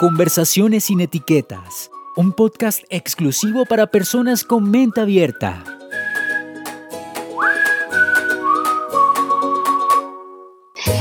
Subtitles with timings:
[0.00, 5.62] Conversaciones sin etiquetas, un podcast exclusivo para personas con mente abierta.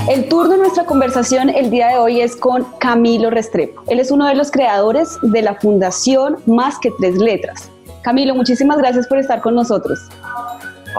[0.10, 3.84] El tour de nuestra conversación el día de hoy es con Camilo Restrepo.
[3.88, 7.72] Él es uno de los creadores de la Fundación Más que Tres Letras.
[8.02, 9.98] Camilo, muchísimas gracias por estar con nosotros.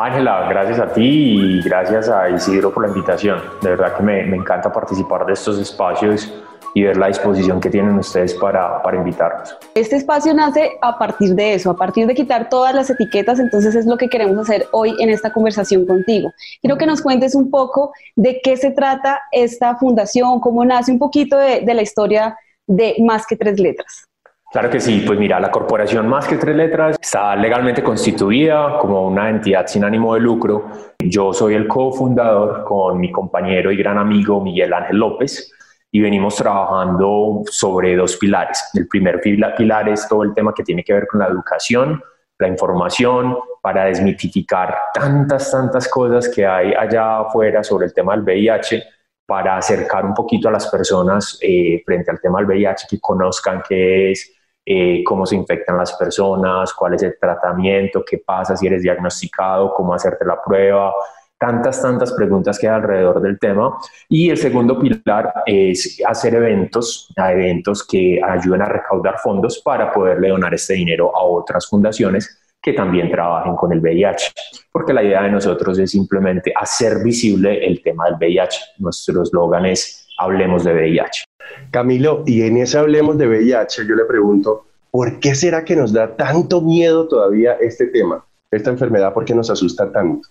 [0.00, 3.42] Ángela, gracias a ti y gracias a Isidro por la invitación.
[3.60, 6.32] De verdad que me, me encanta participar de estos espacios
[6.74, 9.56] y ver la disposición que tienen ustedes para, para invitarnos.
[9.74, 13.74] Este espacio nace a partir de eso, a partir de quitar todas las etiquetas, entonces
[13.74, 16.30] es lo que queremos hacer hoy en esta conversación contigo.
[16.60, 20.98] Quiero que nos cuentes un poco de qué se trata esta fundación, cómo nace un
[20.98, 24.06] poquito de, de la historia de Más que Tres Letras.
[24.52, 29.06] Claro que sí, pues mira, la corporación Más que Tres Letras está legalmente constituida como
[29.06, 30.64] una entidad sin ánimo de lucro.
[30.98, 35.52] Yo soy el cofundador con mi compañero y gran amigo Miguel Ángel López
[35.92, 38.70] y venimos trabajando sobre dos pilares.
[38.74, 42.02] El primer pilar es todo el tema que tiene que ver con la educación,
[42.38, 48.22] la información, para desmitificar tantas, tantas cosas que hay allá afuera sobre el tema del
[48.22, 48.82] VIH
[49.26, 53.62] para acercar un poquito a las personas eh, frente al tema del VIH, que conozcan
[53.68, 54.32] qué es,
[54.64, 59.74] eh, cómo se infectan las personas, cuál es el tratamiento, qué pasa si eres diagnosticado,
[59.74, 60.92] cómo hacerte la prueba,
[61.40, 63.78] tantas, tantas preguntas que alrededor del tema.
[64.08, 70.28] Y el segundo pilar es hacer eventos, eventos que ayuden a recaudar fondos para poderle
[70.28, 74.32] donar este dinero a otras fundaciones que también trabajen con el VIH,
[74.70, 78.58] porque la idea de nosotros es simplemente hacer visible el tema del VIH.
[78.78, 81.24] Nuestro eslogan es Hablemos de VIH.
[81.70, 85.94] Camilo, y en ese Hablemos de VIH yo le pregunto, ¿por qué será que nos
[85.94, 89.14] da tanto miedo todavía este tema, esta enfermedad?
[89.14, 90.28] ¿Por qué nos asusta tanto?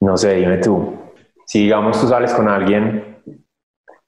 [0.00, 0.94] No sé, dime tú.
[1.44, 3.22] Si digamos tú sales con alguien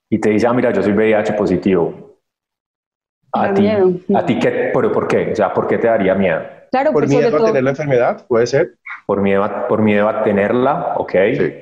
[0.08, 2.18] y te dice, ah, mira, yo soy VIH positivo.
[3.32, 4.70] A ti, ¿a ti qué?
[4.74, 5.32] ¿Pero por qué?
[5.32, 6.42] O sea, ¿por qué te daría miedo?
[6.70, 8.26] Claro, ¿Por miedo a tener la enfermedad?
[8.26, 8.74] ¿Puede ser?
[9.06, 11.12] Por miedo a, por miedo a tenerla, ok.
[11.36, 11.52] Sí.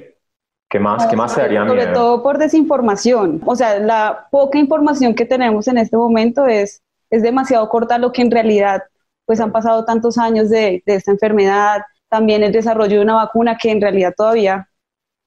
[0.69, 1.07] ¿Qué más?
[1.07, 1.75] ¿Qué más te daría miedo?
[1.75, 3.41] Sobre todo por desinformación.
[3.45, 8.13] O sea, la poca información que tenemos en este momento es, es demasiado corta lo
[8.13, 8.85] que en realidad,
[9.27, 13.57] pues han pasado tantos años de, de esta enfermedad, también el desarrollo de una vacuna
[13.57, 14.69] que en realidad todavía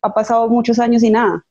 [0.01, 1.43] ha pasado muchos años y nada.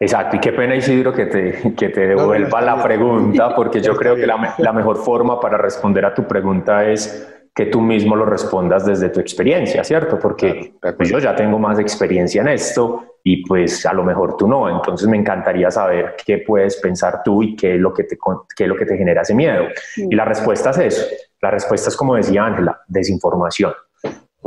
[0.00, 4.16] Exacto, y qué pena Isidro que te, que te devuelva la pregunta, porque yo creo
[4.16, 8.24] que la, la, mejor forma para responder a tu pregunta es que tú mismo lo
[8.24, 10.18] respondas desde tu experiencia, ¿cierto?
[10.18, 14.48] Porque pues, yo ya tengo más experiencia en esto y pues a lo mejor tú
[14.48, 14.70] no.
[14.70, 18.16] Entonces me encantaría saber qué puedes pensar tú y qué es lo que te,
[18.56, 19.66] qué es lo que te genera ese miedo.
[19.96, 21.06] Y la respuesta es eso.
[21.42, 23.72] La respuesta es, como decía Ángela, desinformación.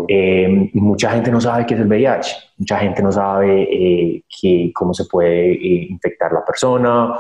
[0.08, 4.72] Eh, mucha gente no sabe qué es el VIH, mucha gente no sabe eh, que,
[4.74, 7.16] cómo se puede eh, infectar la persona,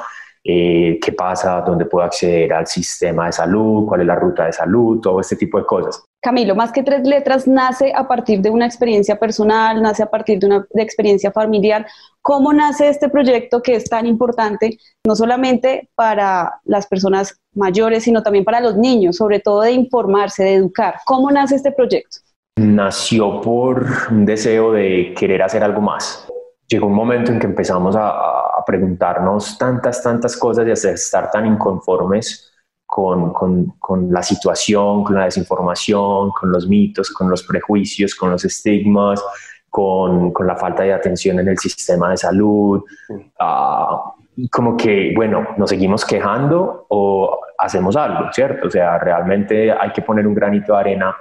[0.47, 4.53] eh, qué pasa, dónde puedo acceder al sistema de salud, cuál es la ruta de
[4.53, 6.03] salud, todo este tipo de cosas.
[6.21, 10.37] Camilo, más que tres letras, nace a partir de una experiencia personal, nace a partir
[10.37, 11.87] de una de experiencia familiar.
[12.21, 18.21] ¿Cómo nace este proyecto que es tan importante, no solamente para las personas mayores, sino
[18.21, 20.97] también para los niños, sobre todo de informarse, de educar?
[21.05, 22.17] ¿Cómo nace este proyecto?
[22.57, 26.25] Nació por un deseo de querer hacer algo más.
[26.67, 28.31] Llegó un momento en que empezamos a,
[28.65, 32.51] preguntarnos tantas, tantas cosas y a estar tan inconformes
[32.83, 38.31] con, con, con, la situación, con la desinformación, con los mitos, con los prejuicios, con
[38.31, 39.23] los estigmas,
[39.69, 42.83] con, con la falta de atención en el sistema de salud.
[43.09, 48.67] Uh, como que, bueno, nos seguimos quejando o hacemos algo, ¿cierto?
[48.67, 51.15] O sea, realmente hay que poner un granito de arena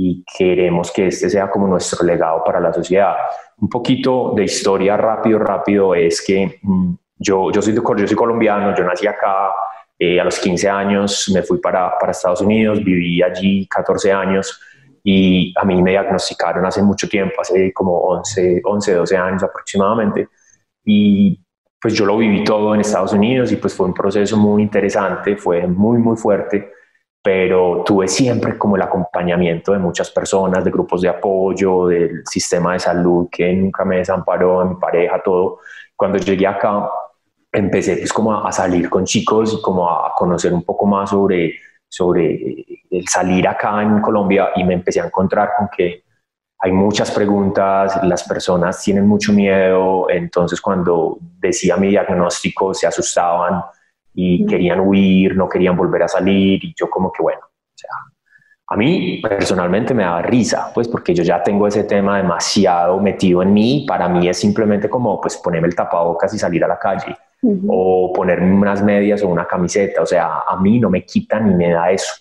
[0.00, 3.16] y queremos que este sea como nuestro legado para la sociedad.
[3.56, 8.76] Un poquito de historia rápido, rápido, es que mm, yo, yo, soy, yo soy colombiano,
[8.76, 9.50] yo nací acá,
[9.98, 14.60] eh, a los 15 años me fui para, para Estados Unidos, viví allí 14 años
[15.02, 20.28] y a mí me diagnosticaron hace mucho tiempo, hace como 11, 11 12 años aproximadamente.
[20.84, 21.44] Y
[21.80, 25.36] pues yo lo viví todo en Estados Unidos y pues fue un proceso muy interesante,
[25.36, 26.77] fue muy, muy fuerte
[27.28, 32.72] pero tuve siempre como el acompañamiento de muchas personas, de grupos de apoyo, del sistema
[32.72, 35.58] de salud que nunca me desamparó, de mi pareja, todo.
[35.94, 36.88] Cuando llegué acá,
[37.52, 41.56] empecé pues como a, salir con chicos y como a conocer un poco más sobre,
[41.86, 46.04] sobre el salir acá en Colombia y me empecé a encontrar con que
[46.60, 53.64] hay muchas preguntas, las personas tienen mucho miedo, entonces cuando decía mi diagnóstico se asustaban,
[54.20, 57.90] y querían huir, no querían volver a salir y yo como que bueno, o sea,
[58.66, 63.42] a mí personalmente me daba risa, pues porque yo ya tengo ese tema demasiado metido
[63.42, 66.80] en mí, para mí es simplemente como pues ponerme el tapabocas y salir a la
[66.80, 67.16] calle
[67.68, 71.54] o ponerme unas medias o una camiseta, o sea, a mí no me quita ni
[71.54, 72.14] me da eso.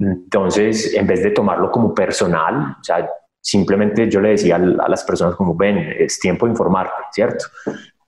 [0.00, 3.08] Entonces, en vez de tomarlo como personal, o sea,
[3.40, 7.44] simplemente yo le decía a las personas como, ven, es tiempo de informarte, ¿cierto?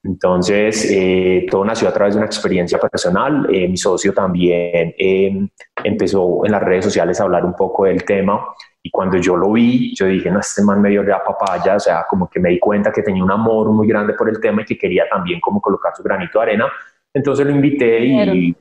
[0.04, 3.48] Entonces, eh, todo nació a través de una experiencia personal.
[3.50, 5.48] Eh, mi socio también eh,
[5.82, 8.46] empezó en las redes sociales a hablar un poco del tema
[8.82, 11.80] y cuando yo lo vi, yo dije, no, este man me dio ya papaya, o
[11.80, 14.60] sea, como que me di cuenta que tenía un amor muy grande por el tema
[14.60, 16.70] y que quería también como colocar su granito de arena.
[17.14, 18.54] Entonces lo invité y,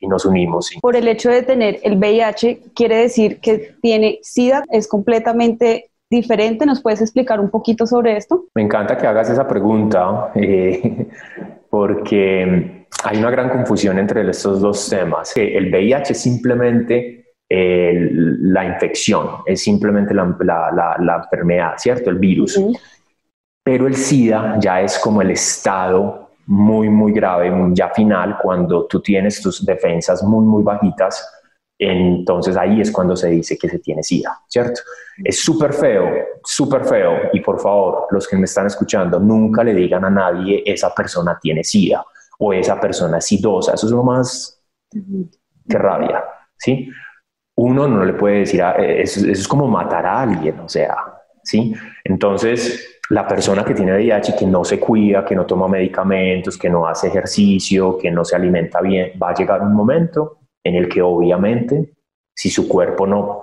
[0.00, 0.70] y nos unimos.
[0.80, 6.64] Por el hecho de tener el VIH, quiere decir que tiene SIDA, es completamente diferente.
[6.66, 8.46] ¿Nos puedes explicar un poquito sobre esto?
[8.54, 11.06] Me encanta que hagas esa pregunta eh,
[11.70, 15.36] porque hay una gran confusión entre estos dos temas.
[15.36, 22.10] El VIH es simplemente eh, la infección, es simplemente la, enfermedad, ¿cierto?
[22.10, 22.60] El virus.
[23.62, 29.00] Pero el SIDA ya es como el estado muy, muy grave, ya final, cuando tú
[29.00, 31.37] tienes tus defensas muy, muy bajitas
[31.78, 34.80] entonces ahí es cuando se dice que se tiene SIDA, ¿cierto?
[35.22, 36.10] Es súper feo,
[36.44, 37.30] súper feo.
[37.32, 41.38] Y por favor, los que me están escuchando, nunca le digan a nadie esa persona
[41.40, 42.04] tiene SIDA
[42.40, 43.74] o esa persona es sidosa.
[43.74, 44.60] Eso es lo más
[44.90, 46.24] que rabia,
[46.56, 46.90] ¿sí?
[47.56, 50.96] Uno no le puede decir, eso, eso, es como matar a alguien, o sea,
[51.44, 51.74] ¿sí?
[52.04, 56.70] Entonces, la persona que tiene VIH, que no se cuida, que no toma medicamentos, que
[56.70, 60.37] no hace ejercicio, que no se alimenta bien, va a llegar un momento
[60.68, 61.94] en el que obviamente
[62.34, 63.42] si su cuerpo no,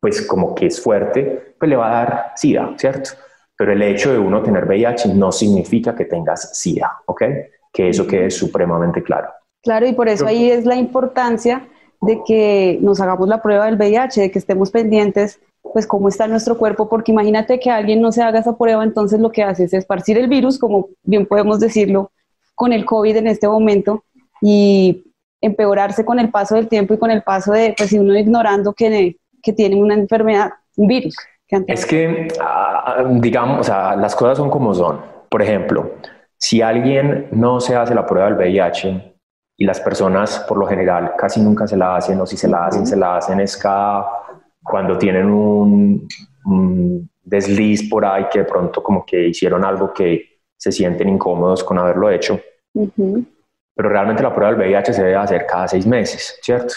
[0.00, 3.10] pues como que es fuerte, pues le va a dar SIDA, ¿cierto?
[3.56, 7.22] Pero el hecho de uno tener VIH no significa que tengas SIDA, ¿ok?
[7.72, 9.28] Que eso quede supremamente claro.
[9.62, 11.68] Claro, y por eso ahí es la importancia
[12.00, 15.40] de que nos hagamos la prueba del VIH, de que estemos pendientes,
[15.72, 19.18] pues cómo está nuestro cuerpo, porque imagínate que alguien no se haga esa prueba, entonces
[19.20, 22.12] lo que hace es esparcir el virus, como bien podemos decirlo,
[22.54, 24.04] con el COVID en este momento,
[24.40, 25.07] y
[25.40, 28.72] empeorarse con el paso del tiempo y con el paso de, pues si uno ignorando
[28.72, 31.16] que, que tiene una enfermedad, un virus.
[31.66, 35.00] es que, ah, digamos, o sea, las cosas son como son.
[35.28, 35.92] Por ejemplo,
[36.36, 39.14] si alguien no se hace la prueba del VIH
[39.56, 42.66] y las personas por lo general casi nunca se la hacen o si se la
[42.66, 44.06] hacen, se la hacen es cada
[44.62, 46.08] cuando tienen un,
[47.22, 51.78] desliz por ahí que de pronto como que hicieron algo que se sienten incómodos con
[51.78, 52.40] haberlo hecho
[53.78, 56.74] pero realmente la prueba del VIH se debe hacer cada seis meses, ¿cierto?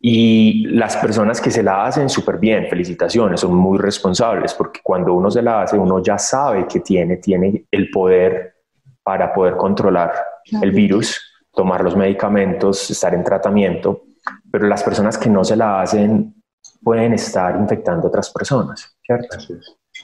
[0.00, 5.12] Y las personas que se la hacen súper bien, felicitaciones, son muy responsables, porque cuando
[5.12, 8.54] uno se la hace, uno ya sabe que tiene, tiene el poder
[9.02, 10.14] para poder controlar
[10.62, 11.20] el virus,
[11.52, 14.04] tomar los medicamentos, estar en tratamiento,
[14.50, 16.42] pero las personas que no se la hacen
[16.82, 19.36] pueden estar infectando a otras personas, ¿cierto?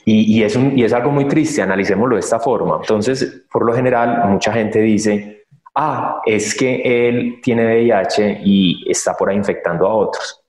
[0.04, 2.76] Y, y, es un, y es algo muy triste, analicémoslo de esta forma.
[2.78, 5.33] Entonces, por lo general, mucha gente dice,
[5.74, 10.42] ah, es que él tiene VIH y está por ahí infectando a otros.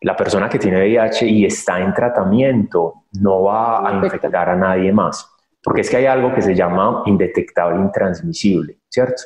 [0.00, 4.92] La persona que tiene VIH y está en tratamiento no va a infectar a nadie
[4.92, 5.28] más,
[5.62, 9.22] porque es que hay algo que se llama indetectable intransmisible, ¿cierto?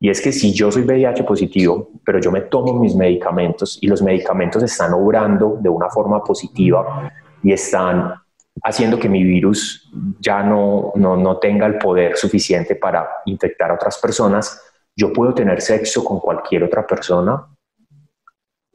[0.00, 3.86] Y es que si yo soy VIH positivo, pero yo me tomo mis medicamentos y
[3.86, 7.10] los medicamentos están obrando de una forma positiva
[7.42, 8.14] y están
[8.62, 9.90] haciendo que mi virus
[10.20, 14.62] ya no, no, tenga el poder suficiente para infectar a otras personas,
[14.96, 17.46] yo puedo tener sexo con cualquier otra persona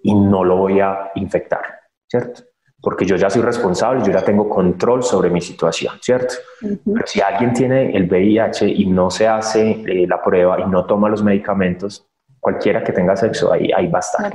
[0.01, 1.61] y no lo voy a infectar,
[2.07, 2.43] ¿cierto?
[2.81, 6.35] Porque yo ya soy responsable, yo ya tengo control sobre mi situación, ¿cierto?
[6.61, 10.85] Pero si alguien tiene el VIH y no se hace eh, la prueba y no
[10.85, 12.05] toma los medicamentos,
[12.39, 14.33] cualquiera que tenga sexo ahí, ahí va a estar.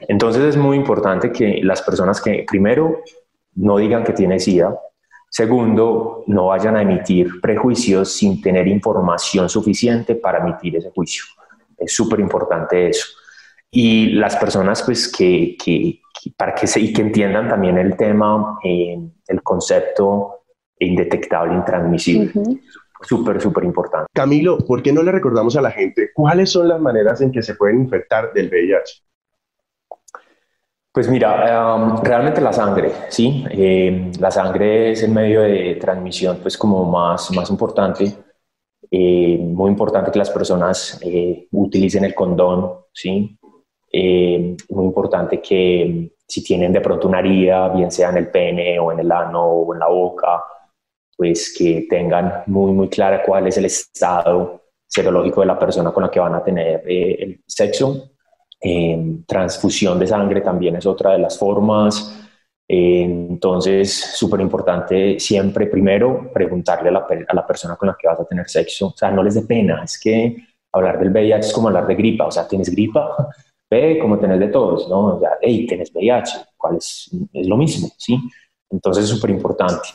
[0.00, 3.02] Entonces es muy importante que las personas que primero
[3.54, 4.78] no digan que tiene SIDA.
[5.28, 11.24] Segundo, no vayan a emitir prejuicios sin tener información suficiente para emitir ese juicio.
[11.78, 13.06] Es súper importante eso.
[13.70, 15.56] Y las personas, pues, que,
[16.36, 20.42] para que, se, y que entiendan también el tema, eh, el concepto
[20.78, 22.32] indetectable, intransmisible.
[23.02, 24.06] Súper, súper importante.
[24.12, 27.42] Camilo, ¿por qué no le recordamos a la gente cuáles son las maneras en que
[27.42, 29.02] se pueden infectar del VIH?
[30.92, 33.44] Pues mira, realmente la sangre, ¿sí?
[33.50, 38.12] Em, la sangre es el medio de transmisión pues como más, más importante.
[38.90, 43.38] Eh, muy importante que las personas eh, utilicen el condón, ¿sí?
[43.90, 48.78] Eh, muy importante que si tienen de pronto una herida, bien sea en el pene
[48.78, 50.44] o en el ano o en la boca,
[51.16, 56.02] pues que tengan muy, muy clara cuál es el estado serológico de la persona con
[56.02, 58.11] la que van a tener el sexo
[59.26, 62.18] transfusión de sangre también es otra de las formas.
[62.68, 68.20] entonces, súper importante siempre, primero, preguntarle a la, a la, persona con la que vas
[68.20, 68.88] a tener sexo.
[68.88, 70.36] O sea, no les dé pena, es que
[70.72, 73.28] hablar del VIH es como hablar de gripa, o sea, tienes gripa,
[73.70, 75.16] ve como tenés de todos, ¿no?
[75.16, 77.10] O sea, hey, tienes VIH, ¿cuál es?
[77.32, 78.18] Es lo mismo, ¿sí?
[78.70, 79.88] Entonces es súper importante.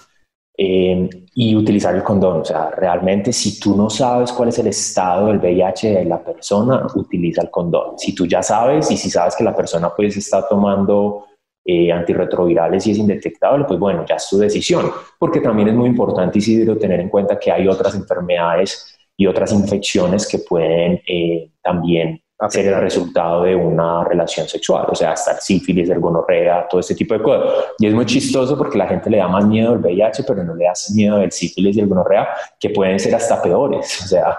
[0.60, 4.66] Eh, y utilizar el condón, o sea, realmente si tú no sabes cuál es el
[4.66, 8.00] estado del VIH de la persona, utiliza el condón.
[8.00, 11.26] Si tú ya sabes y si sabes que la persona pues está tomando
[11.64, 15.90] eh, antirretrovirales y es indetectable, pues bueno, ya es tu decisión, porque también es muy
[15.90, 21.52] importante, Isidro, tener en cuenta que hay otras enfermedades y otras infecciones que pueden eh,
[21.62, 26.80] también ser el resultado de una relación sexual, o sea, estar sífilis, el gonorrea, todo
[26.80, 27.66] este tipo de cosas.
[27.80, 30.56] Y es muy chistoso porque la gente le da más miedo al VIH, pero no
[30.56, 32.28] le da miedo del sífilis y el gonorrea,
[32.60, 34.36] que pueden ser hasta peores, o sea,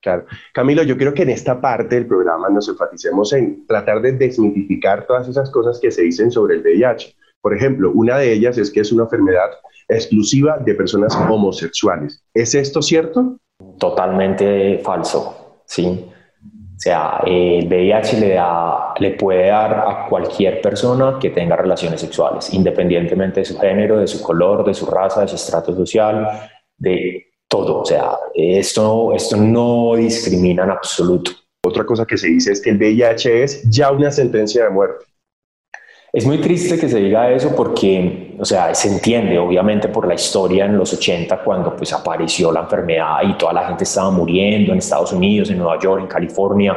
[0.00, 0.26] Claro.
[0.54, 5.06] Camilo, yo creo que en esta parte del programa nos enfaticemos en tratar de desmitificar
[5.06, 7.16] todas esas cosas que se dicen sobre el VIH.
[7.40, 9.50] Por ejemplo, una de ellas es que es una enfermedad
[9.88, 12.22] exclusiva de personas homosexuales.
[12.32, 13.38] ¿Es esto cierto?
[13.78, 16.08] Totalmente falso, sí.
[16.78, 22.00] O sea, el VIH le, da, le puede dar a cualquier persona que tenga relaciones
[22.00, 26.24] sexuales, independientemente de su género, de su color, de su raza, de su estrato social,
[26.76, 27.80] de todo.
[27.80, 31.32] O sea, esto, esto no discrimina en absoluto.
[31.66, 35.04] Otra cosa que se dice es que el VIH es ya una sentencia de muerte.
[36.10, 40.14] Es muy triste que se diga eso porque, o sea, se entiende obviamente por la
[40.14, 44.72] historia en los 80 cuando pues apareció la enfermedad y toda la gente estaba muriendo
[44.72, 46.76] en Estados Unidos, en Nueva York, en California,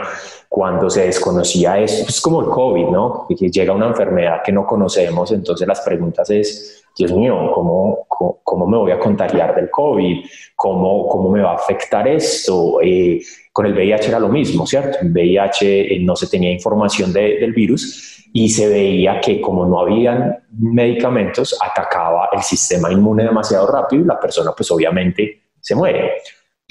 [0.50, 2.06] cuando se desconocía eso.
[2.10, 3.28] Es como el COVID, ¿no?
[3.30, 8.06] Llega una enfermedad que no conocemos, entonces las preguntas es, Dios mío, ¿cómo,
[8.44, 10.26] cómo, me voy a contagiar del COVID?
[10.56, 12.82] ¿Cómo, cómo me va a afectar esto?
[12.82, 13.22] Eh,
[13.54, 15.00] con el VIH era lo mismo, ¿cierto?
[15.02, 19.80] El VIH eh, no se tenía información del virus y se veía que como no
[19.80, 26.12] habían medicamentos, atacaba el sistema inmune demasiado rápido y la persona pues obviamente se muere.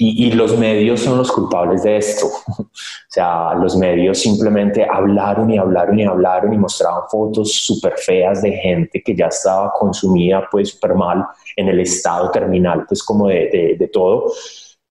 [0.03, 2.25] Y, los medios son los culpables de esto.
[2.57, 2.65] o
[3.07, 8.51] sea, los medios simplemente hablaron y hablaron y hablaron y mostraban fotos súper feas de
[8.51, 11.23] gente que ya estaba consumida pues súper mal
[11.55, 14.31] en el estado terminal pues como de, de todo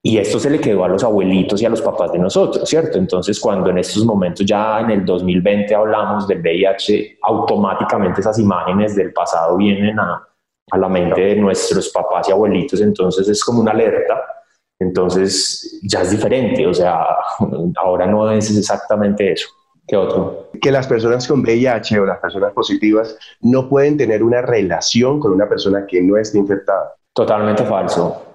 [0.00, 2.96] y esto se le quedó a los abuelitos y a los papás de nosotros, ¿cierto?
[2.96, 8.94] Entonces, cuando en estos momentos ya en el 2020 hablamos del VIH, automáticamente esas imágenes
[8.94, 10.26] del pasado vienen a,
[10.70, 14.39] a la mente de nuestros papás y abuelitos, entonces es como una alerta.
[14.80, 17.04] Entonces, ya es diferente, o sea,
[17.76, 19.48] ahora no es exactamente eso.
[19.86, 20.50] ¿Qué otro?
[20.60, 25.32] Que las personas con VIH o las personas positivas no pueden tener una relación con
[25.32, 26.94] una persona que no esté infectada.
[27.12, 28.26] Totalmente falso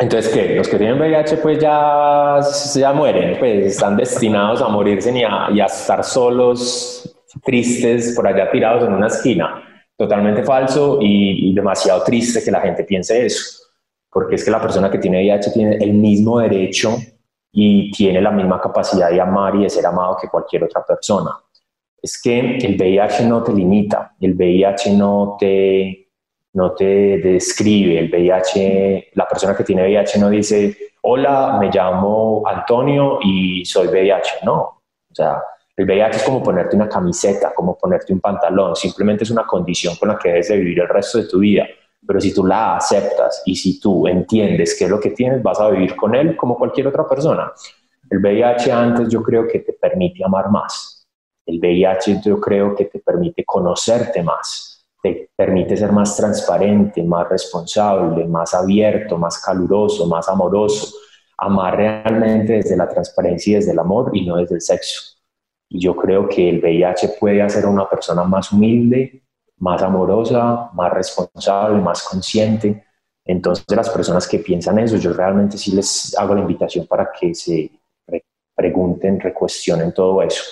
[0.00, 0.56] entonces, ¿qué?
[0.56, 2.40] Los que tienen VIH pues ya,
[2.74, 8.26] ya mueren, pues están destinados a morirse y a, y a estar solos, tristes, por
[8.26, 9.62] allá tirados en una esquina.
[9.96, 13.61] Totalmente falso y, y, demasiado triste que la gente piense eso,
[14.12, 16.96] porque es que la persona que tiene VIH tiene el mismo derecho
[17.50, 21.30] y tiene la misma capacidad de amar y de ser amado que cualquier otra persona.
[22.00, 25.98] Es que el VIH no te limita, el VIH no te
[26.54, 32.42] no te describe el VIH, la persona que tiene VIH no dice, hola, me llamo
[32.46, 34.58] Antonio y soy VIH, no.
[34.60, 35.42] O sea,
[35.74, 39.96] el VIH es como ponerte una camiseta, como ponerte un pantalón, simplemente es una condición
[39.96, 41.66] con la que debes de vivir el resto de tu vida.
[42.06, 45.60] Pero si tú la aceptas y si tú entiendes qué es lo que tienes, vas
[45.60, 47.52] a vivir con él como cualquier otra persona.
[48.10, 51.06] El VIH antes yo creo que te permite amar más.
[51.46, 57.28] El VIH yo creo que te permite conocerte más te permite ser más transparente, más
[57.28, 60.94] responsable, más abierto, más caluroso, más amoroso,
[61.36, 65.18] amar realmente desde la transparencia y desde el amor y no desde el sexo.
[65.68, 69.24] Y yo creo que el VIH puede hacer a una persona más humilde,
[69.62, 72.84] más amorosa, más responsable, más consciente.
[73.24, 77.34] Entonces las personas que piensan eso, yo realmente sí les hago la invitación para que
[77.34, 77.70] se
[78.54, 80.42] pregunten, recuestionen todo eso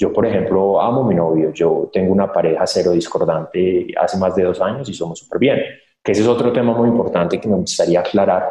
[0.00, 1.52] yo, por ejemplo, amo a mi novio.
[1.52, 5.58] Yo tengo una pareja cero discordante hace más de dos años y somos súper bien.
[6.02, 8.50] Que ese es otro tema muy importante que me gustaría aclarar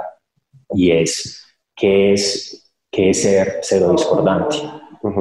[0.72, 1.44] y es
[1.76, 4.58] qué es, qué es ser cero discordante.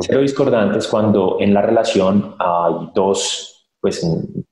[0.01, 4.05] Cero discordante es cuando en la relación hay dos, pues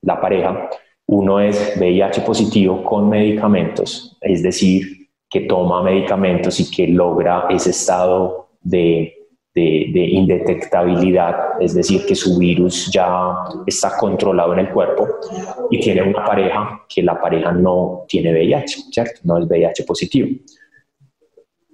[0.03, 0.69] la pareja,
[1.07, 7.71] uno es VIH positivo con medicamentos, es decir, que toma medicamentos y que logra ese
[7.71, 9.17] estado de
[9.57, 13.35] de, indetectabilidad, es decir, que su virus ya
[13.67, 15.09] está controlado en el cuerpo
[15.71, 19.21] y tiene una pareja que la pareja no tiene VIH, ¿cierto?
[19.25, 20.29] No es VIH positivo.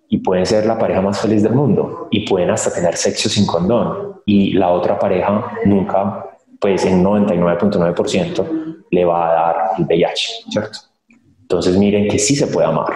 [0.08, 3.46] Y pueden ser la pareja más feliz del mundo y pueden hasta tener sexo sin
[3.46, 6.31] condón y la otra pareja nunca,
[6.62, 10.78] pues en 99.9% le va a dar el VIH, ¿cierto?
[11.42, 12.94] Entonces miren que sí se puede amar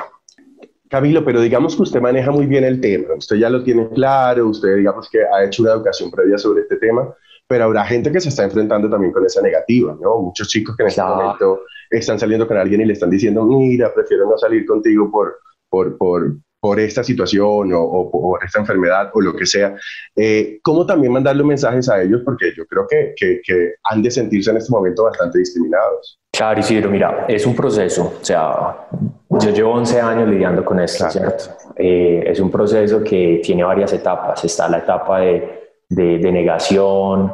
[0.88, 4.48] Camilo, pero digamos que usted maneja muy bien el tema, usted ya lo tiene claro,
[4.48, 7.12] usted digamos que ha hecho una educación previa sobre este tema,
[7.48, 10.18] pero habrá gente que se está enfrentando también con esa negativa, ¿no?
[10.20, 13.92] Muchos chicos que en este momento están saliendo con alguien y le están diciendo, mira,
[13.92, 19.20] prefiero no salir contigo por, por, por, por esta situación o, por esta enfermedad o
[19.20, 19.76] lo que sea.
[20.14, 22.22] Eh, ¿Cómo también mandarle mensajes a ellos?
[22.24, 26.18] Porque yo creo que, que, que, han de sentirse en este momento bastante discriminados.
[26.32, 28.14] Claro, Isidro, mira, es un proceso.
[28.20, 28.88] O sea,
[29.30, 31.44] yo llevo 11 años lidiando con esto, ¿cierto?
[31.76, 34.44] Eh, es un proceso que tiene varias etapas.
[34.44, 37.32] Está la etapa de, de, de negación,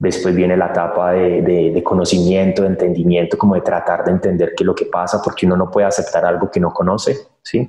[0.00, 4.62] Después viene la etapa de, de, conocimiento, de entendimiento, como de tratar de entender qué
[4.62, 7.68] es lo que pasa, porque uno no puede aceptar algo que no conoce, ¿sí?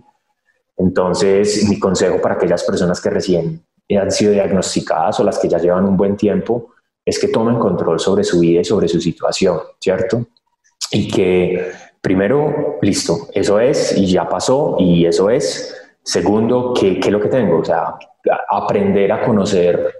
[0.79, 5.57] Entonces, mi consejo para aquellas personas que recién han sido diagnosticadas o las que ya
[5.57, 6.74] llevan un buen tiempo
[7.05, 10.27] es que tomen control sobre su vida y sobre su situación, ¿cierto?
[10.91, 11.71] Y que
[12.01, 15.75] primero, listo, eso es y ya pasó y eso es.
[16.03, 17.59] Segundo, ¿qué, es lo que tengo?
[17.59, 17.95] O sea,
[18.50, 19.93] aprender a conocer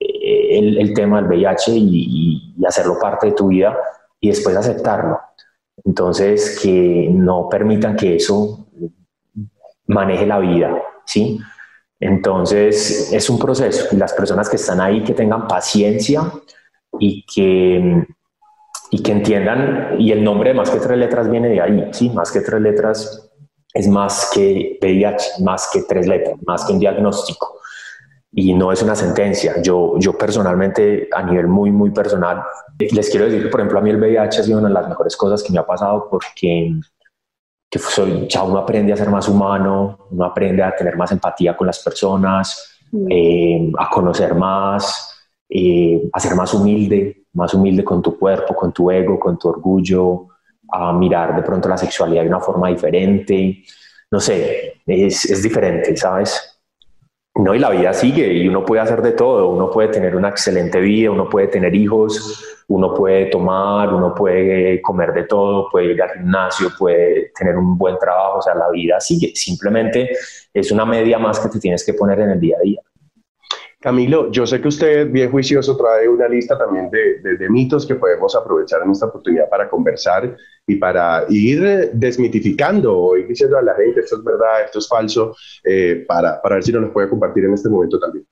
[0.00, 3.76] el, tema del VIH y, hacerlo parte de tu vida
[4.18, 5.20] y después aceptarlo.
[5.84, 8.66] Entonces, que no permitan que eso
[9.86, 11.38] maneje la vida, ¿sí?
[12.00, 13.96] Entonces, es un proceso.
[13.96, 16.32] Las personas que están ahí, que tengan paciencia
[16.98, 18.06] y que,
[18.90, 22.10] y que entiendan, y el nombre de más que tres letras viene de ahí, ¿sí?
[22.10, 23.30] Más que tres letras
[23.72, 27.54] es más que VIH, más que tres letras, más que un diagnóstico
[28.36, 29.62] y no es una sentencia.
[29.62, 32.42] Yo, yo personalmente, a nivel muy, muy personal,
[32.78, 34.88] les quiero decir que, por ejemplo, a mí el VIH ha sido una de las
[34.88, 36.72] mejores cosas que me ha pasado porque
[37.74, 41.56] que soy, ya uno aprende a ser más humano, uno aprende a tener más empatía
[41.56, 43.06] con las personas, mm.
[43.10, 48.72] eh, a conocer más, eh, a ser más humilde, más humilde con tu cuerpo, con
[48.72, 50.28] tu ego, con tu orgullo,
[50.70, 53.64] a mirar de pronto la sexualidad de una forma diferente.
[54.08, 56.53] No sé, es, es diferente, ¿sabes?
[57.36, 60.28] No, y la vida sigue y uno puede hacer de todo, uno puede tener una
[60.28, 65.94] excelente vida, uno puede tener hijos, uno puede tomar, uno puede comer de todo, puede
[65.94, 70.10] ir al gimnasio, puede tener un buen trabajo, o sea, la vida sigue, simplemente
[70.52, 72.80] es una media más que te tienes que poner en el día a día.
[73.80, 77.96] Camilo, yo sé que usted, bien juicioso, trae una lista también de, de, mitos que
[77.96, 83.62] podemos aprovechar en esta oportunidad para conversar y para ir desmitificando o ir diciendo a
[83.62, 87.08] la gente esto es verdad, esto es falso, eh, para, para ver si nos puede
[87.08, 88.26] compartir en este momento también.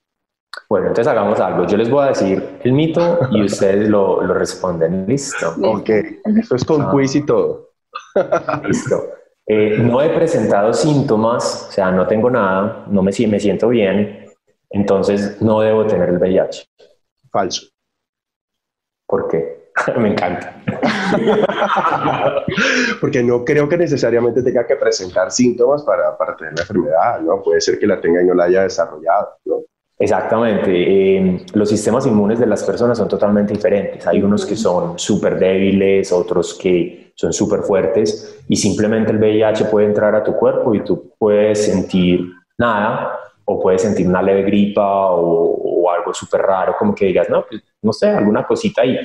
[0.69, 1.65] Bueno, entonces hagamos algo.
[1.67, 5.05] Yo les voy a decir el mito y ustedes lo, lo responden.
[5.07, 5.55] ¿Listo?
[5.63, 5.89] Ok,
[6.25, 6.91] eso es con ah.
[6.91, 7.71] quiz y todo.
[8.67, 9.09] Listo.
[9.45, 14.25] Eh, no he presentado síntomas, o sea, no tengo nada, no me, me siento bien,
[14.69, 16.65] entonces no debo tener el VIH.
[17.29, 17.67] Falso.
[19.05, 19.52] ¿Por qué?
[19.97, 20.61] Me encanta.
[23.01, 27.41] Porque no creo que necesariamente tenga que presentar síntomas para, para, tener la enfermedad, ¿no?
[27.41, 29.63] Puede ser que la tenga y no la haya desarrollado, ¿no?
[29.97, 30.71] Exactamente.
[30.71, 34.05] Eh, los sistemas inmunes de las personas son totalmente diferentes.
[34.05, 39.65] Hay unos que son súper débiles, otros que son súper fuertes y simplemente el VIH
[39.65, 42.21] puede entrar a tu cuerpo y tú puedes sentir
[42.57, 47.45] nada o puedes sentir una leve gripa o, algo súper raro, como que digas, no,
[47.45, 48.97] pues, no sé, alguna cosita ahí.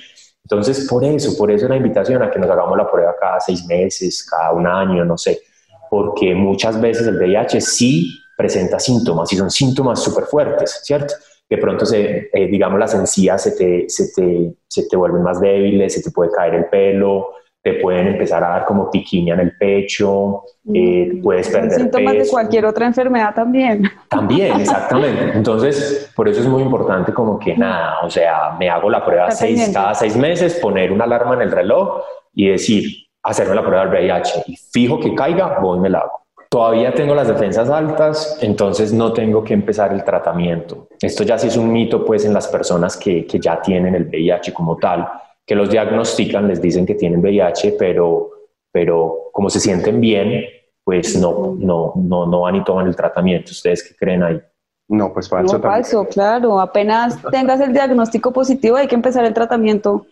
[0.51, 3.67] Entonces, por eso, por eso la invitación a que nos hagamos la prueba cada seis
[3.67, 5.43] meses, cada un año, no sé,
[5.91, 11.13] porque muchas veces el VIH sí presenta síntomas y son síntomas súper fuertes, ¿cierto?
[11.51, 15.39] De pronto, se, eh, digamos, las encías se te, se, te, se te vuelven más
[15.39, 17.29] débiles, se te puede caer el pelo,
[17.69, 22.15] te pueden empezar a dar como piquiña en el pecho, eh, mm, puedes perder síntomas
[22.15, 23.91] de cualquier otra enfermedad también.
[24.09, 25.33] También, exactamente.
[25.35, 29.31] Entonces, por eso es muy importante como que nada, o sea, me hago la prueba
[29.31, 32.03] seis, cada seis meses, poner una alarma en el reloj
[32.33, 35.99] y decir, hacerme la prueba del VIH y fijo que caiga, voy y me la
[35.99, 36.13] hago.
[36.49, 40.89] Todavía tengo las defensas altas, entonces no tengo que empezar el tratamiento.
[41.03, 44.07] Esto ya sí es un mito pues en las personas que, que ya tienen el
[44.07, 45.07] VIH como tal,
[45.49, 48.31] que los diagnostican, les dicen que tienen VIH, pero,
[48.71, 50.45] pero como se sienten bien,
[50.85, 53.53] pues no, no, no, no van y toman el tratamiento.
[53.53, 54.41] ¿Ustedes qué creen ahí?
[54.89, 55.57] No, pues falso.
[55.57, 56.61] No, falso, claro.
[56.61, 60.07] Apenas tengas el diagnóstico positivo hay que empezar el tratamiento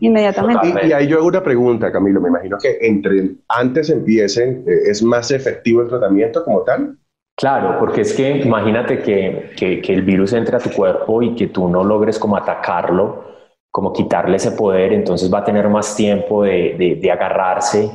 [0.00, 0.86] inmediatamente.
[0.86, 2.20] Y, ahí yo hago una pregunta, Camilo.
[2.20, 6.98] Me imagino que entre antes empiecen, eh, ¿es más efectivo el tratamiento como tal?
[7.34, 11.34] Claro, porque es que imagínate que, que, que, el virus entre a tu cuerpo y
[11.34, 13.31] que tú no logres como atacarlo
[13.72, 17.90] como quitarle ese poder, entonces va a tener más tiempo de, de, agarrarse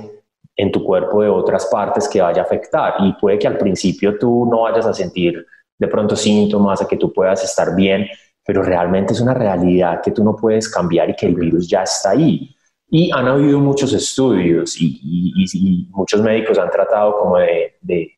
[0.55, 2.95] en tu cuerpo de otras partes que vaya a afectar.
[2.99, 5.45] Y puede que al principio tú no vayas a sentir
[5.77, 8.07] de pronto síntomas, a que tú puedas estar bien,
[8.43, 11.83] pero realmente es una realidad que tú no puedes cambiar y que el virus ya
[11.83, 12.55] está ahí.
[12.89, 18.17] Y han habido muchos estudios y, y, muchos médicos han tratado como de, de,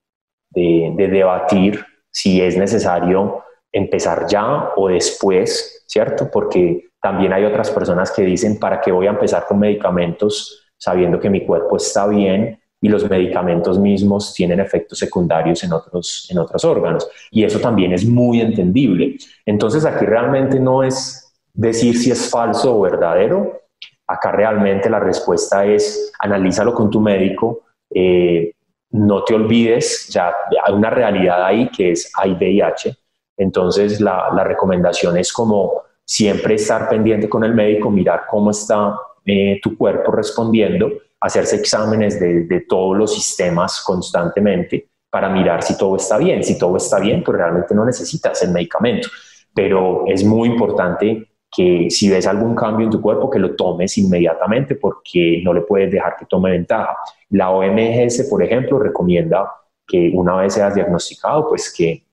[0.51, 6.29] de, de debatir si es necesario empezar ya o después, ¿cierto?
[6.31, 11.19] Porque también hay otras personas que dicen, ¿para qué voy a empezar con medicamentos sabiendo
[11.19, 16.39] que mi cuerpo está bien y los medicamentos mismos tienen efectos secundarios en otros, en
[16.39, 17.09] otros órganos?
[17.31, 19.17] Y eso también es muy entendible.
[19.45, 23.61] Entonces aquí realmente no es decir si es falso o verdadero.
[24.05, 27.61] Acá realmente la respuesta es analízalo con tu médico.
[27.93, 28.53] Eh,
[28.91, 30.33] no te olvides, ya
[30.65, 32.95] hay una realidad ahí que es hay VIH.
[33.37, 38.97] Entonces la, la recomendación es como siempre estar pendiente con el médico, mirar cómo está
[39.23, 40.91] eh, tu cuerpo respondiendo,
[41.21, 46.43] hacerse exámenes de, todos los sistemas constantemente para mirar si todo está bien.
[46.43, 49.07] Si todo está bien, pues realmente no necesitas el medicamento.
[49.53, 53.95] Pero es muy importante que si ves algún cambio en tu cuerpo, que lo tomes
[53.99, 56.97] inmediatamente porque no le puedes dejar que tome ventaja.
[57.29, 59.47] La OMS, por ejemplo, recomienda
[59.85, 62.03] que una vez seas diagnosticado, pues que,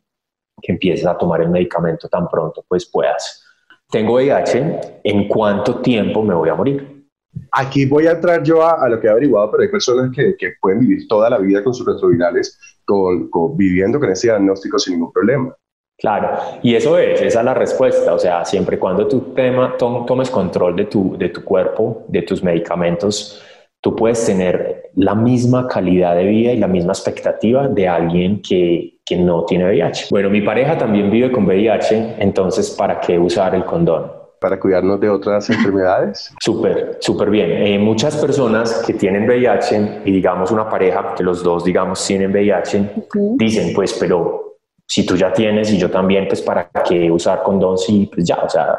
[0.61, 3.46] que empieces a tomar el medicamento tan pronto pues puedas
[3.91, 7.07] tengo VIH, ¿en cuánto tiempo me voy a morir?
[7.53, 10.53] Aquí voy a entrar yo a, lo que he averiguado, pero hay personas que, que,
[10.61, 15.13] pueden vivir toda la vida con sus retrovirales, con, viviendo con ese diagnóstico sin ningún
[15.13, 15.55] problema.
[15.99, 18.15] Claro, y eso es, esa es la respuesta.
[18.15, 22.23] O sea, siempre y cuando tú tema, tomes control de tu, de tu cuerpo, de
[22.23, 23.43] tus medicamentos,
[23.81, 28.96] tú puedes tener la misma calidad de vida y la misma expectativa de alguien que,
[29.07, 30.09] que no tiene VIH.
[30.11, 34.27] Bueno, mi pareja también vive con VIH, entonces, ¿para qué usar el condón?
[34.39, 36.33] para cuidarnos de otras enfermedades?
[36.41, 37.51] Súper, súper bien.
[37.51, 42.31] Eh, muchas personas que tienen VIH y digamos una pareja que los dos digamos tienen
[42.31, 47.43] VIH, dicen pues, pero si tú ya tienes y yo también, pues para qué usar
[47.43, 48.77] condón si pues ya, o sea,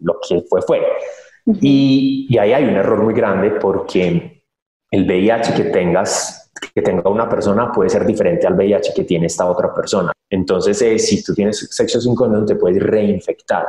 [0.00, 0.80] lo que fue fue.
[1.60, 4.44] y, y ahí hay un error muy grande porque
[4.90, 6.41] el VIH que tengas
[6.74, 10.12] que tenga una persona puede ser diferente al VIH que tiene esta otra persona.
[10.28, 13.66] Entonces, eh, si tú tienes sexo sin condón, te puedes reinfectar.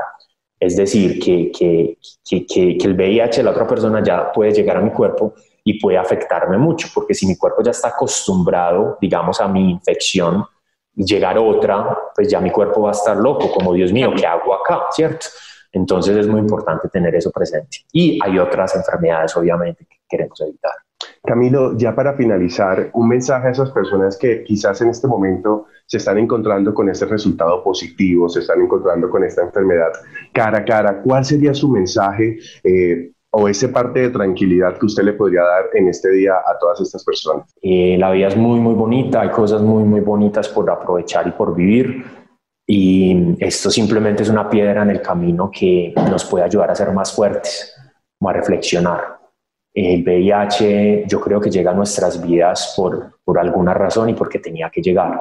[0.60, 4.78] Es decir, que, que, que, que, el VIH de la otra persona ya puede llegar
[4.78, 9.42] a mi cuerpo y puede afectarme mucho, porque si mi cuerpo ya está acostumbrado, digamos,
[9.42, 10.46] a mi infección,
[10.96, 14.54] llegar otra, pues ya mi cuerpo va a estar loco, como Dios mío, ¿qué hago
[14.54, 14.84] acá?
[14.92, 15.28] ¿Cierto?
[15.72, 17.80] Entonces es muy importante tener eso presente.
[17.92, 20.74] Y hay otras enfermedades, obviamente, que queremos evitar.
[21.26, 25.96] Camilo, ya para finalizar, un mensaje a esas personas que quizás en este momento se
[25.96, 29.94] están encontrando con este resultado positivo, se están encontrando con esta enfermedad
[30.34, 31.02] cara a cara.
[31.02, 35.70] ¿Cuál sería su mensaje eh, o ese parte de tranquilidad que usted le podría dar
[35.74, 37.50] en este día a todas estas personas?
[37.62, 41.32] Eh, la vida es muy, muy bonita, hay cosas muy, muy bonitas por aprovechar y
[41.32, 42.04] por vivir.
[42.68, 46.92] Y esto simplemente es una piedra en el camino que nos puede ayudar a ser
[46.92, 47.74] más fuertes,
[48.20, 49.23] a reflexionar
[49.74, 54.40] el VIH yo creo que llega a nuestras vidas por, por alguna razón y porque
[54.40, 55.20] tenía que llegar,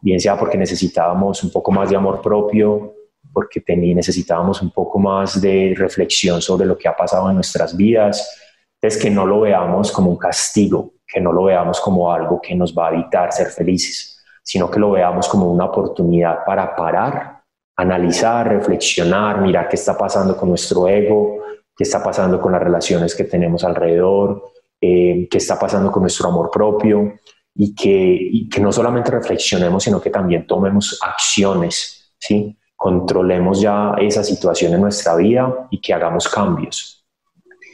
[0.00, 2.94] bien sea porque necesitábamos un poco más de amor propio,
[3.32, 8.38] porque necesitábamos un poco más de reflexión sobre lo que ha pasado en nuestras vidas.
[8.80, 12.54] es que no lo veamos como un castigo, que no lo veamos como algo que
[12.54, 17.42] nos va a evitar ser felices, sino que lo veamos como una oportunidad para parar,
[17.76, 21.38] analizar, reflexionar, mirar qué está pasando con nuestro ego,
[21.76, 26.28] qué está pasando con las relaciones que tenemos alrededor, eh, qué está pasando con nuestro
[26.28, 27.14] amor propio
[27.54, 32.56] y que, que no solamente reflexionemos, sino que también tomemos acciones, ¿sí?
[32.76, 37.04] controlemos ya esa situación en nuestra vida y que hagamos cambios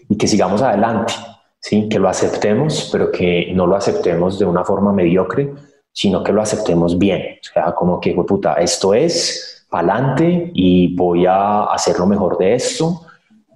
[0.08, 1.14] y que sigamos adelante,
[1.60, 1.88] ¿sí?
[1.88, 5.52] que lo aceptemos, pero que no lo aceptemos de una forma mediocre,
[5.92, 11.26] sino que lo aceptemos bien, o sea, como que, puta, esto es, adelante y voy
[11.26, 13.05] a hacer lo mejor de esto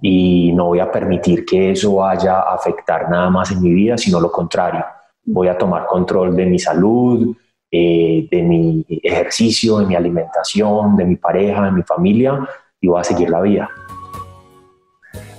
[0.01, 3.97] y no voy a permitir que eso vaya a afectar nada más en mi vida,
[3.97, 4.83] sino lo contrario.
[5.23, 7.35] Voy a tomar control de mi salud,
[7.69, 12.39] eh, de mi ejercicio, de mi alimentación, de mi pareja, de mi familia
[12.81, 13.69] y voy a seguir la vida.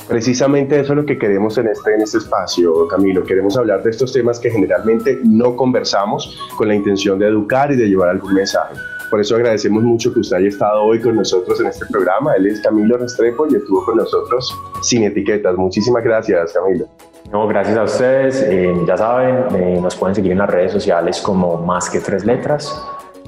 [0.09, 3.25] Precisamente eso es lo que queremos en este, en este espacio, Camilo.
[3.25, 7.77] Queremos hablar de estos temas que generalmente no conversamos con la intención de educar y
[7.77, 8.75] de llevar algún mensaje.
[9.13, 12.33] Por eso agradecemos mucho que usted haya estado hoy con nosotros en este programa.
[12.33, 15.55] Él es Camilo Restrepo y estuvo con nosotros sin etiquetas.
[15.55, 16.87] Muchísimas gracias, Camilo.
[17.31, 18.43] No, gracias a ustedes.
[18.49, 22.25] Eh, ya saben, eh, nos pueden seguir en las redes sociales como más que tres
[22.25, 22.75] letras.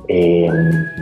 [0.08, 0.48] Eh,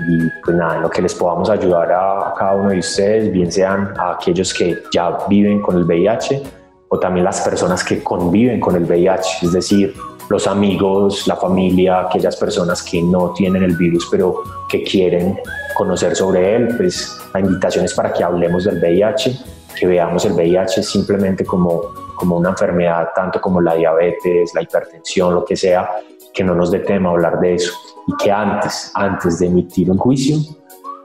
[0.08, 3.30] y pues nada, en lo que les podamos ayudar a, a, cada uno de ustedes,
[3.30, 6.42] bien sean a aquellos que ya viven con el VIH
[6.88, 9.94] o también las personas que conviven con el VIH, es decir,
[10.28, 15.38] los amigos, la familia, aquellas personas que no tienen el virus pero que quieren
[15.74, 19.38] conocer sobre él, pues la invitación es para que hablemos del VIH,
[19.78, 21.82] que veamos el VIH simplemente como,
[22.16, 25.90] como una enfermedad, tanto como la diabetes, la hipertensión, lo que sea,
[26.32, 27.72] que no nos dé tema hablar de eso
[28.06, 30.38] y que antes, antes de emitir un juicio,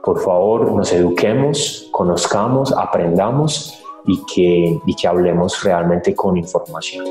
[0.02, 7.04] por favor nos eduquemos, conozcamos, aprendamos y que, y que hablemos realmente con información.